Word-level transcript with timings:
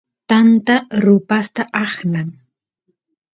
tanta 0.29 0.75
rupasqa 1.03 1.63
aqnan 1.83 2.29